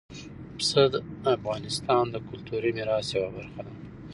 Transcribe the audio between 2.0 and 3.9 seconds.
د کلتوري میراث یوه برخه ده.